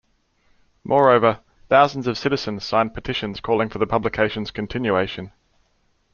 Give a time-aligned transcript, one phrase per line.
[0.83, 5.31] Moreover, thousands of citizens signed petitions calling for the publication's continuation.